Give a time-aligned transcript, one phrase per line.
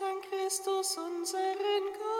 [0.00, 2.17] an Christus unseren Gott.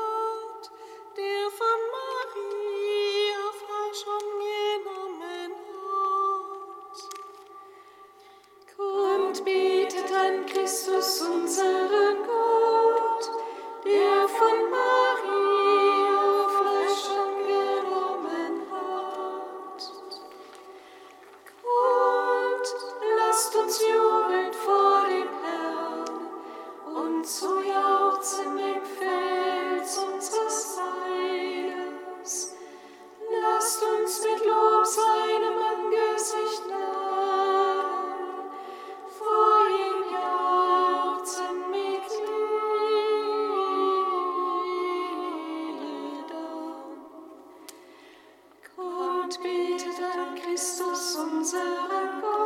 [49.29, 52.38] und betet an Christus unseren Gott.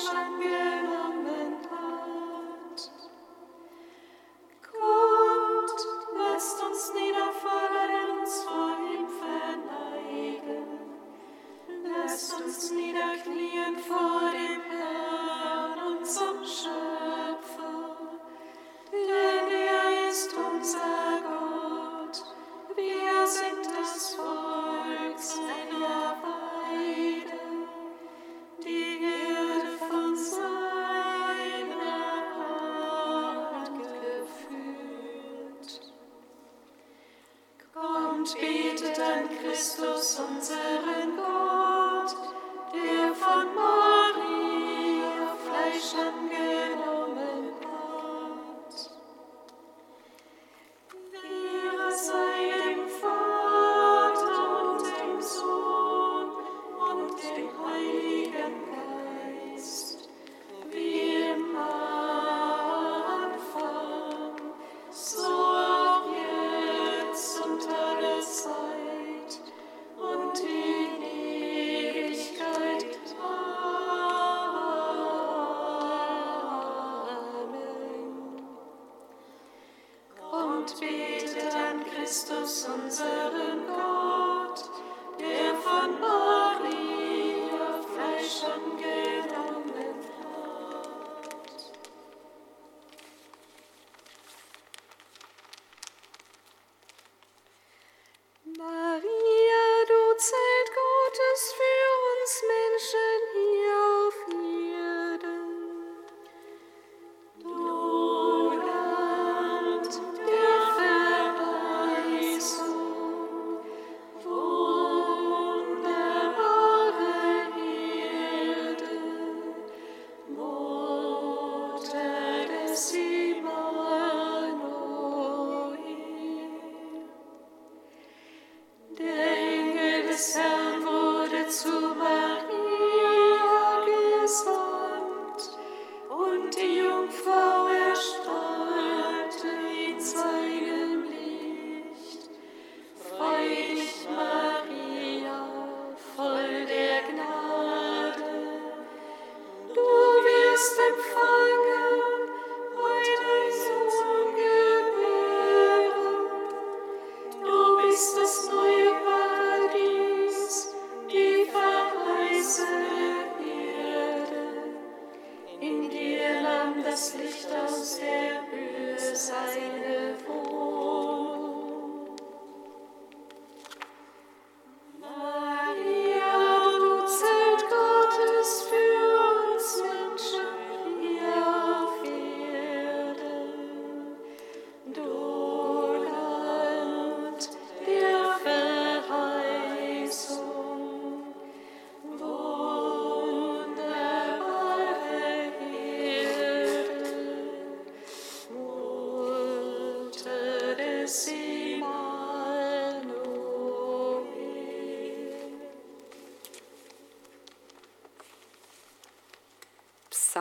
[0.00, 0.49] 身边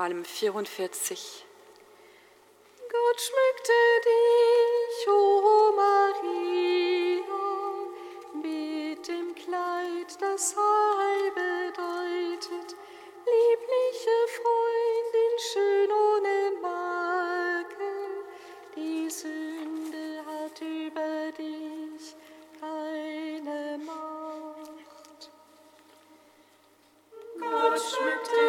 [0.09, 1.45] Psalm 44.
[2.91, 3.73] Gott schmückte
[4.07, 7.45] dich, o Maria,
[8.33, 12.75] mit dem Kleid, das Heil bedeutet,
[13.23, 18.23] liebliche Freundin, schön ohne Makel,
[18.75, 22.15] die Sünde hat über dich
[22.59, 25.29] keine Macht.
[27.39, 28.48] Gott schmückte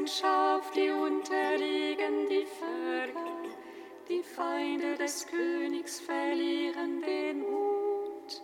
[0.00, 3.20] Pfeile sind scharf, die unterliegen die Völker.
[4.08, 8.42] Die Feinde des Königs verlieren den Mut.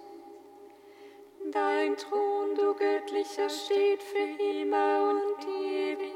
[1.50, 6.12] Dein Thron, du Göttlicher, steht für immer und ewig.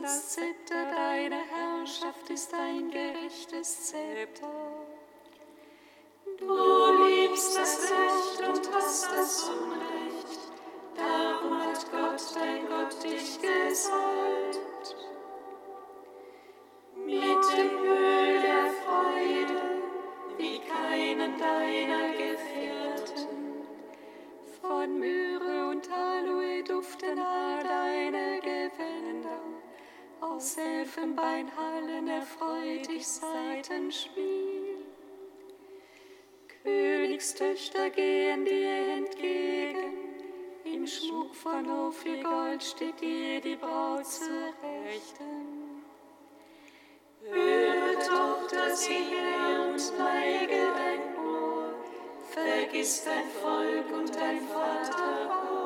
[0.00, 4.50] Das Zepter deiner Herrschaft ist ein gerechtes Zepter.
[6.38, 10.40] Du liebst das Recht und hast das Unrecht,
[10.96, 14.11] darum hat Gott, dein Gott, dich gesalbt.
[30.42, 34.74] Aus Elfenbeinhallen erfreut dich Seitenspiel.
[36.64, 39.94] Königstöchter gehen dir entgegen.
[40.64, 44.52] Im Schmuck von Ophirgold steht dir die Braut zur
[44.84, 45.84] Rechten.
[47.20, 51.72] Höre, Tochter, sieh her und neige dein Ohr,
[52.30, 55.61] vergiss dein Volk und dein Vaterhaus.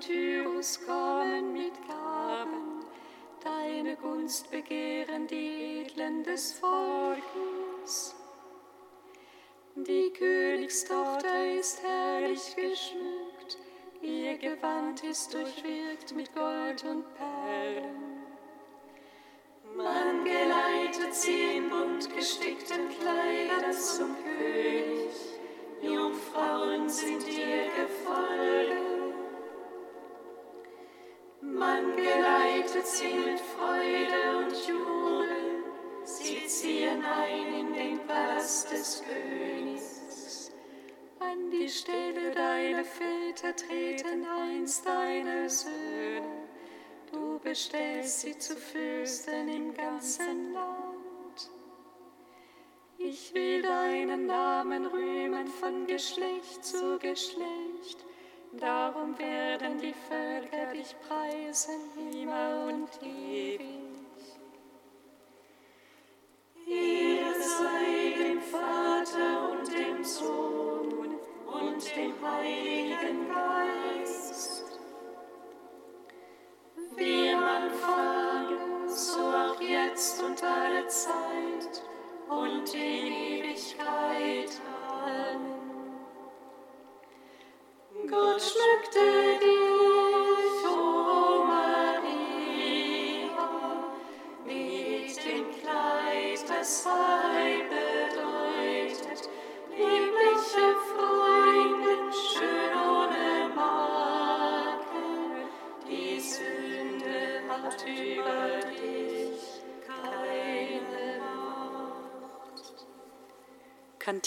[0.00, 2.84] Tyrus kommen mit Gaben,
[3.42, 8.14] deine Gunst begehren die Edlen des Volkes.
[9.74, 13.58] Die Königstochter ist herrlich geschmückt,
[14.02, 18.22] ihr Gewand ist durchwirkt mit Gold und Perlen.
[19.76, 25.14] Man geleitet sie in bunt gestickten Kleidern zum König,
[25.82, 28.97] Jungfrauen sind ihr Gefolge.
[31.58, 35.64] Man geleitet sie mit Freude und Jubel,
[36.04, 40.52] sie ziehen ein in den Palast des Königs.
[41.18, 46.46] An die Stelle deiner Väter treten einst deine Söhne.
[47.10, 51.50] Du bestellst sie zu Fürsten im ganzen Land.
[52.98, 58.04] Ich will deinen Namen rühmen von Geschlecht zu Geschlecht.
[58.52, 61.80] Darum werden die Völker dich preisen
[62.12, 63.60] immer und ewig.
[66.66, 74.64] Ehre sei dem Vater und dem Sohn und dem Heiligen Geist.
[76.96, 81.27] Wie am Anfang, so auch jetzt und alle Zeit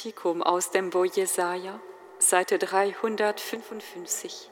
[0.01, 1.79] Kantikum aus dem Bo Jesaja,
[2.17, 4.50] Seite 355.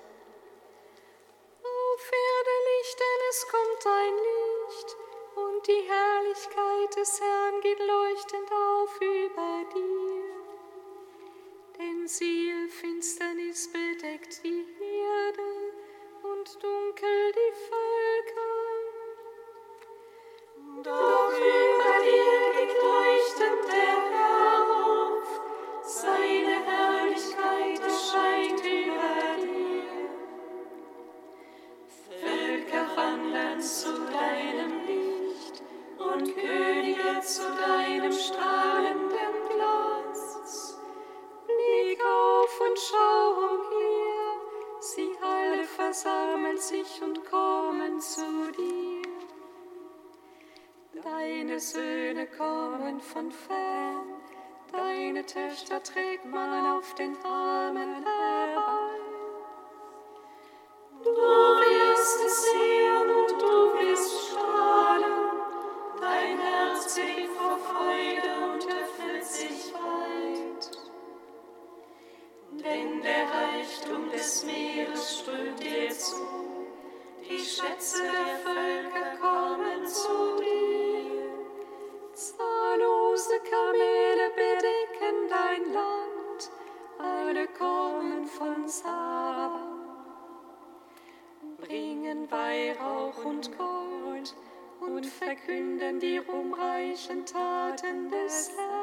[95.19, 98.78] verkünden die ruhmreichen Taten des Herrn.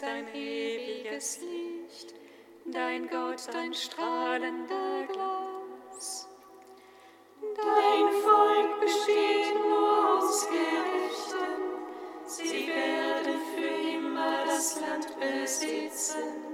[0.00, 2.14] Dein ewiges Licht,
[2.64, 6.28] dein Gott dein strahlender Glanz.
[7.56, 11.60] Dein Volk besteht nur aus Gerechten,
[12.24, 16.46] sie werden für immer das Land besitzen.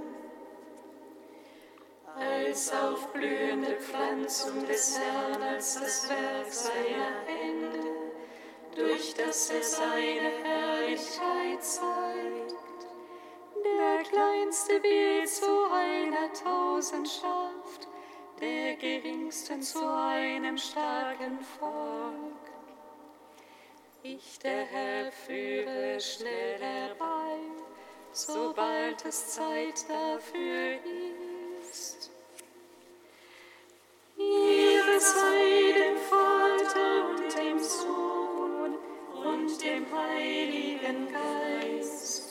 [2.19, 7.79] Als aufblühende Pflanzung des Herrn, als das Werk seiner Hände,
[8.75, 12.16] durch das er seine Herrlichkeit zeigt.
[13.75, 17.87] Der Kleinste wird zu einer Tausendschaft,
[18.39, 22.47] der Geringsten zu einem starken Volk.
[24.03, 27.39] Ich, der Herr, führe schnell herbei,
[28.13, 30.79] sobald es Zeit dafür
[31.61, 32.11] ist.
[34.17, 38.75] Ehre sei dem Vater und dem Sohn
[39.13, 42.26] und dem Heiligen Geist.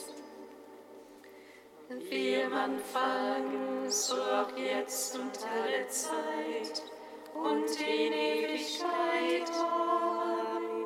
[1.89, 6.83] Wie im Anfang, so auch jetzt und alle Zeit
[7.33, 9.49] und in Ewigkeit.
[9.57, 10.85] Amen.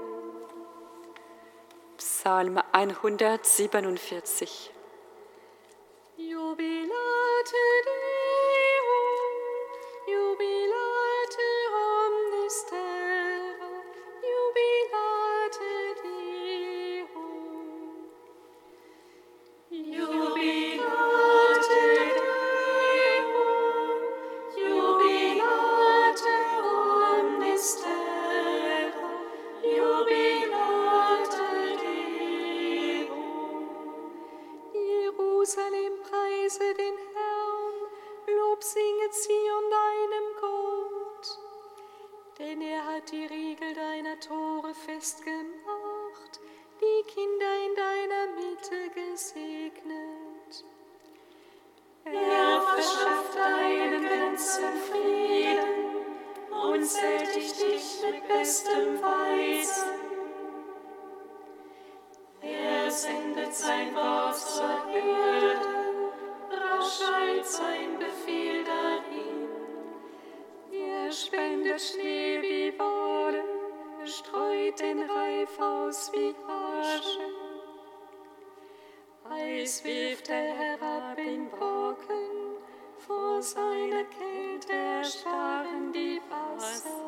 [1.97, 4.69] Psalm 147.
[58.41, 59.99] bestem Weisen.
[62.41, 65.59] Er sendet sein Wort zur Hürde,
[66.49, 69.47] rasch eilt sein Befehl dahin.
[70.71, 73.43] Er spendet Schnee wie Wolle,
[74.05, 77.27] streut den Reif aus wie Asche.
[79.29, 82.57] Eis wirft er herab in Brocken,
[82.97, 87.00] vor seiner Kälte erstarren die Wasser.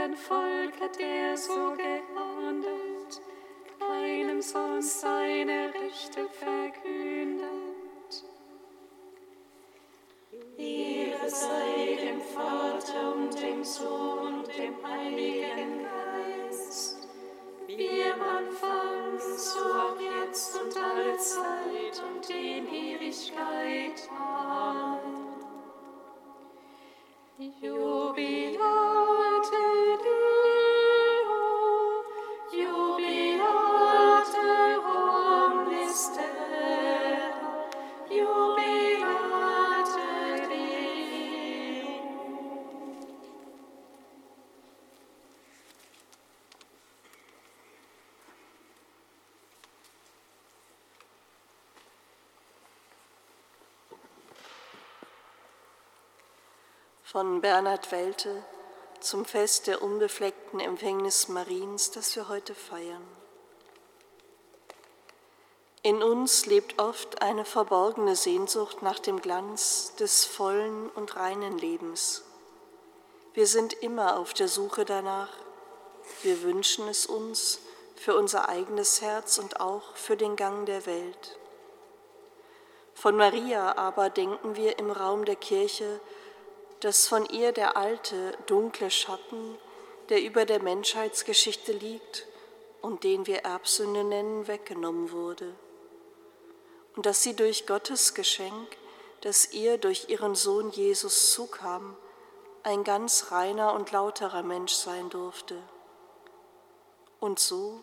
[0.00, 3.20] Keinem anderen Volk hat er so gehandelt,
[3.78, 7.44] keinem sonst seine Rechte verkündet.
[10.56, 17.08] Ehre sei dem Vater und dem Sohn und dem Heiligen Geist,
[17.66, 24.08] wie im Anfang, so auch jetzt und alle Zeit und in Ewigkeit.
[24.18, 25.20] Amen.
[27.62, 28.39] Jubilate
[57.10, 58.44] von Bernhard Welte
[59.00, 63.04] zum Fest der unbefleckten Empfängnis Mariens, das wir heute feiern.
[65.82, 72.22] In uns lebt oft eine verborgene Sehnsucht nach dem Glanz des vollen und reinen Lebens.
[73.34, 75.32] Wir sind immer auf der Suche danach.
[76.22, 77.58] Wir wünschen es uns
[77.96, 81.40] für unser eigenes Herz und auch für den Gang der Welt.
[82.94, 86.00] Von Maria aber denken wir im Raum der Kirche,
[86.80, 89.56] dass von ihr der alte, dunkle Schatten,
[90.08, 92.26] der über der Menschheitsgeschichte liegt
[92.82, 95.54] und den wir Erbsünde nennen, weggenommen wurde.
[96.96, 98.76] Und dass sie durch Gottes Geschenk,
[99.20, 101.96] das ihr durch ihren Sohn Jesus zukam,
[102.62, 105.56] ein ganz reiner und lauterer Mensch sein durfte.
[107.20, 107.80] Und so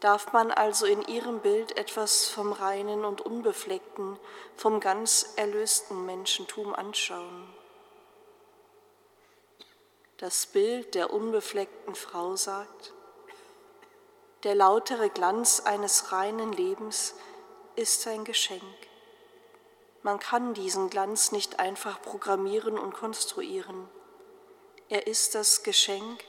[0.00, 4.18] darf man also in ihrem Bild etwas vom reinen und unbefleckten,
[4.56, 7.53] vom ganz erlösten Menschentum anschauen.
[10.18, 12.92] Das Bild der unbefleckten Frau sagt,
[14.44, 17.14] der lautere Glanz eines reinen Lebens
[17.74, 18.62] ist ein Geschenk.
[20.02, 23.88] Man kann diesen Glanz nicht einfach programmieren und konstruieren.
[24.88, 26.22] Er ist das Geschenk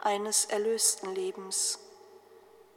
[0.00, 1.78] eines erlösten Lebens,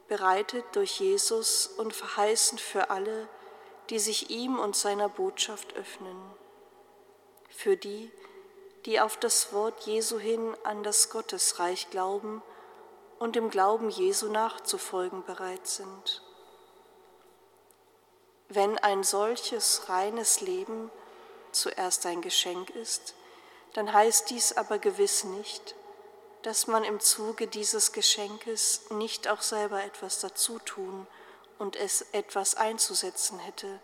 [0.08, 3.28] bereitet durch Jesus und verheißen für alle,
[3.90, 6.16] die sich ihm und seiner Botschaft öffnen.
[7.50, 8.35] Für die, die
[9.00, 12.42] auf das Wort Jesu hin an das Gottesreich glauben
[13.18, 16.22] und dem Glauben Jesu nachzufolgen bereit sind.
[18.48, 20.90] Wenn ein solches reines Leben
[21.50, 23.14] zuerst ein Geschenk ist,
[23.74, 25.74] dann heißt dies aber gewiss nicht,
[26.42, 31.08] dass man im Zuge dieses Geschenkes nicht auch selber etwas dazu tun
[31.58, 33.80] und es etwas einzusetzen hätte,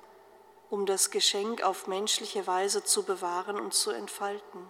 [0.70, 4.68] um das Geschenk auf menschliche Weise zu bewahren und zu entfalten.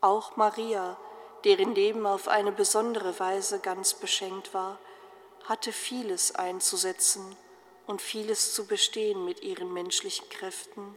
[0.00, 0.96] Auch Maria,
[1.44, 4.78] deren Leben auf eine besondere Weise ganz beschenkt war,
[5.44, 7.36] hatte vieles einzusetzen
[7.86, 10.96] und vieles zu bestehen mit ihren menschlichen Kräften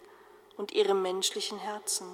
[0.57, 2.07] und ihrem menschlichen Herzen.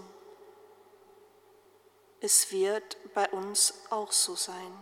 [2.20, 4.74] Es wird bei uns auch so sein.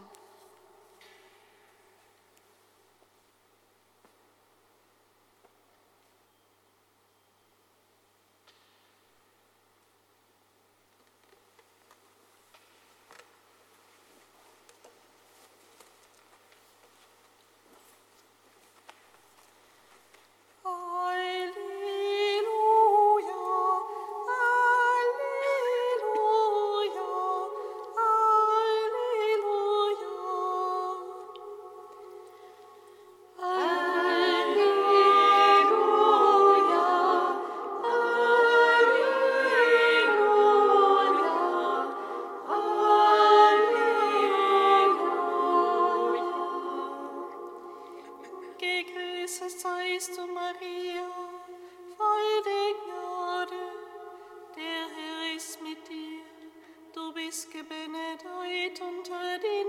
[57.33, 59.67] Du bist gebenedeit unter den.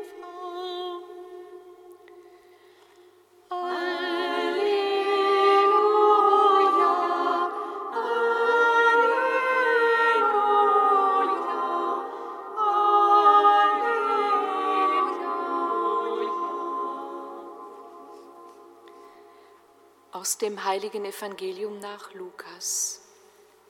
[20.12, 23.00] Aus dem heiligen Evangelium nach Lukas.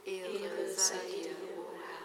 [0.04, 2.04] Ehre sei dir, o Herr.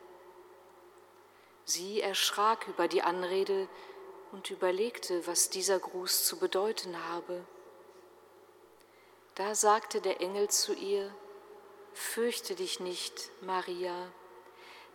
[1.73, 3.69] Sie erschrak über die Anrede
[4.33, 7.45] und überlegte, was dieser Gruß zu bedeuten habe.
[9.35, 11.15] Da sagte der Engel zu ihr,
[11.93, 13.95] Fürchte dich nicht, Maria,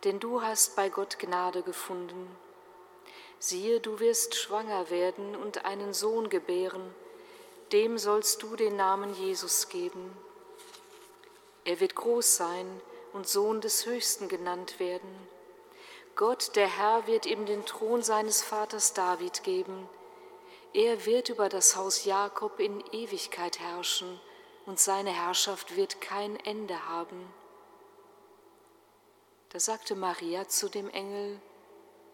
[0.03, 2.29] denn du hast bei Gott Gnade gefunden.
[3.39, 6.93] Siehe, du wirst schwanger werden und einen Sohn gebären,
[7.71, 10.15] dem sollst du den Namen Jesus geben.
[11.65, 12.81] Er wird groß sein
[13.13, 15.36] und Sohn des Höchsten genannt werden.
[16.17, 19.87] Gott, der Herr, wird ihm den Thron seines Vaters David geben.
[20.73, 24.19] Er wird über das Haus Jakob in Ewigkeit herrschen
[24.65, 27.31] und seine Herrschaft wird kein Ende haben.
[29.49, 31.39] Da sagte Maria zu dem Engel,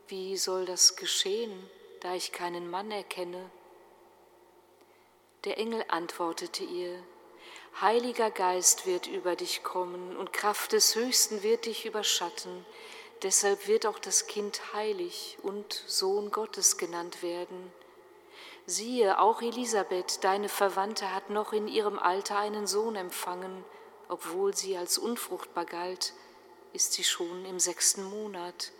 [0.10, 1.70] wie soll das geschehen,
[2.02, 3.50] da ich keinen Mann erkenne?
[5.46, 7.02] Der Engel antwortete ihr,
[7.80, 12.66] Heiliger Geist wird über dich kommen und Kraft des Höchsten wird dich überschatten.
[13.24, 17.72] Deshalb wird auch das Kind heilig und Sohn Gottes genannt werden.
[18.66, 23.64] Siehe, auch Elisabeth, deine Verwandte, hat noch in ihrem Alter einen Sohn empfangen,
[24.10, 26.14] obwohl sie als unfruchtbar galt,
[26.74, 28.74] ist sie schon im sechsten Monat.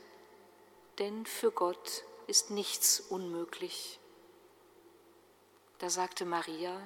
[1.00, 3.98] Denn für Gott ist nichts unmöglich.
[5.80, 6.80] Da sagte Maria,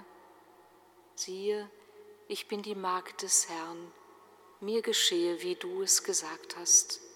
[1.16, 1.70] siehe,
[2.28, 3.92] ich bin die Magd des Herrn,
[4.60, 7.07] mir geschehe, wie du es gesagt hast.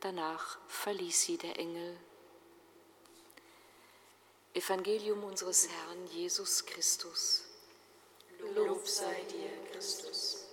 [0.00, 1.96] Danach verließ sie der Engel.
[4.52, 7.44] Evangelium unseres Herrn Jesus Christus.
[8.54, 10.46] Lob sei dir, Christus.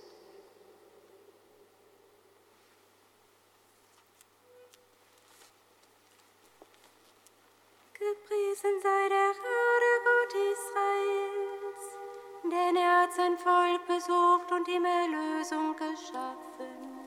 [7.94, 11.84] Gepriesen sei der Herr, Gott Israels,
[12.44, 17.03] denn er hat sein Volk besucht und ihm Erlösung geschaffen.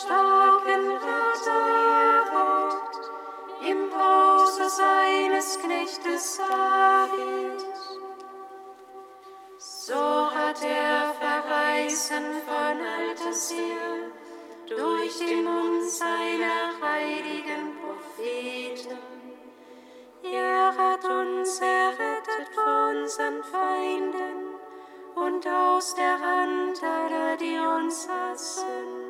[0.00, 1.64] Starken Retter
[2.16, 3.10] erweckt,
[3.68, 7.66] im Hause seines Knechtes David.
[9.58, 14.10] So hat er verheißen von alters her
[14.66, 18.98] durch den Mund seiner heiligen Propheten.
[20.22, 24.54] Er hat uns errettet vor unseren Feinden
[25.16, 29.09] und aus der Hand aller, die uns hassen.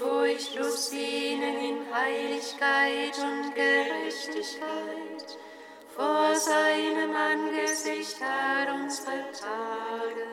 [0.00, 5.38] furchtlos dienen in Heiligkeit und Gerechtigkeit
[5.94, 10.26] vor seinem Angesicht all unsere Tage.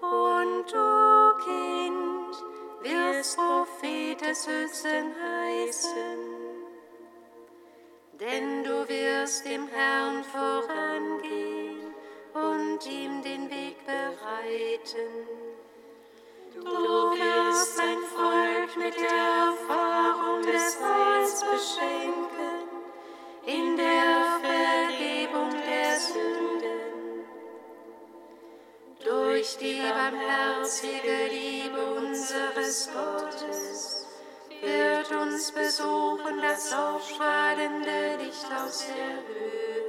[0.00, 2.34] Und du, Kind,
[2.82, 6.18] wirst Prophet des Höchsten heißen,
[8.18, 11.94] denn du wirst dem Herrn vorangehen
[12.34, 15.47] und ihm den Weg bereiten.
[16.64, 22.68] Du wirst ein Volk mit der Erfahrung des Heils beschenken,
[23.46, 27.26] in der Vergebung der Sünden.
[29.04, 34.06] Durch die barmherzige Liebe unseres Gottes
[34.60, 39.84] wird uns besuchen das aufstrahlende Licht aus der Höhe,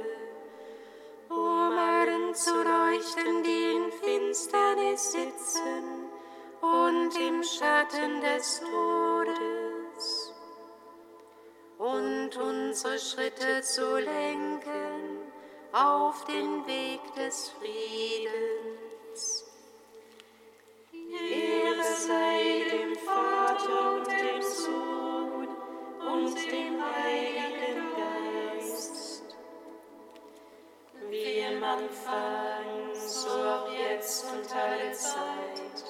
[1.28, 5.99] um allen zu leuchten, die in Finsternis sitzen
[6.60, 10.34] und im Schatten des Todes
[11.78, 15.20] und unsere Schritte zu lenken
[15.72, 19.46] auf den Weg des Friedens.
[20.92, 25.48] Ehre sei dem Vater und dem Sohn
[26.00, 29.22] und dem Heiligen Geist,
[31.08, 35.89] wie im Anfang, so auch jetzt und alle Zeit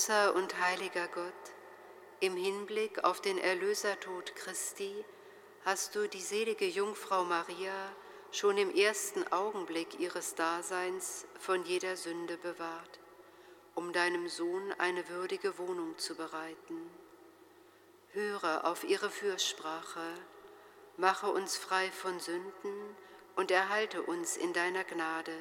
[0.00, 1.52] Großer und heiliger Gott,
[2.20, 5.04] im Hinblick auf den Erlösertod Christi
[5.66, 7.74] hast du die selige Jungfrau Maria
[8.32, 12.98] schon im ersten Augenblick ihres Daseins von jeder Sünde bewahrt,
[13.74, 16.90] um deinem Sohn eine würdige Wohnung zu bereiten.
[18.12, 20.14] Höre auf ihre Fürsprache,
[20.96, 22.96] mache uns frei von Sünden
[23.36, 25.36] und erhalte uns in deiner Gnade,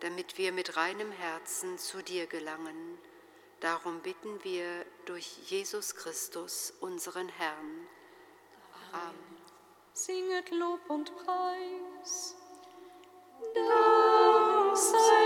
[0.00, 2.95] damit wir mit reinem Herzen zu dir gelangen
[3.60, 7.86] Darum bitten wir durch Jesus Christus, unseren Herrn.
[8.92, 9.36] Amen.
[9.94, 12.36] Singet Lob und Preis.
[13.54, 15.25] Dank sei